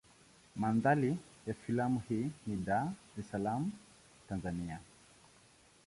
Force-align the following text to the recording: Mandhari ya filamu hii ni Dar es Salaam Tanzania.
Mandhari 0.55 1.17
ya 1.45 1.53
filamu 1.53 2.01
hii 2.09 2.31
ni 2.47 2.55
Dar 2.65 2.87
es 3.19 3.29
Salaam 3.29 3.71
Tanzania. 4.29 4.79